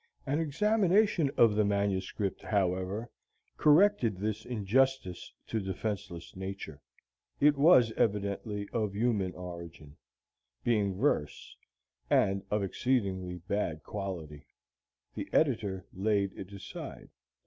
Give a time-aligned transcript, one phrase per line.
[0.25, 3.11] An examination of the manuscript, however,
[3.55, 6.81] corrected this injustice to defenceless nature.
[7.39, 9.97] It was evidently of human origin,
[10.63, 11.55] being verse,
[12.09, 14.47] and of exceeding bad quality.
[15.13, 17.09] The editor laid it aside.